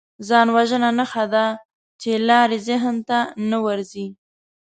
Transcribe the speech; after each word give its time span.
ځانوژنه 0.27 0.89
نښه 0.97 1.25
ده 1.33 1.45
چې 2.01 2.11
لارې 2.27 2.57
ذهن 2.67 2.95
ته 3.09 3.17
نه 3.49 3.57
ورځي 3.65 4.07